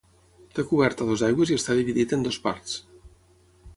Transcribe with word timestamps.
Té 0.59 0.63
coberta 0.69 1.05
a 1.05 1.09
dues 1.11 1.23
aigües 1.29 1.51
i 1.53 1.57
està 1.61 1.77
dividit 1.81 2.17
en 2.19 2.25
dues 2.29 2.43
parts. 2.47 2.79